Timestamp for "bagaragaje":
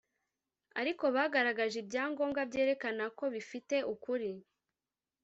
1.15-1.77